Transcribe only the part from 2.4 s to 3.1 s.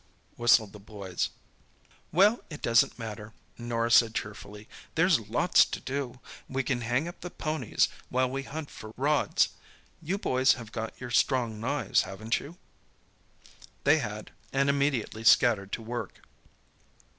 it doesn't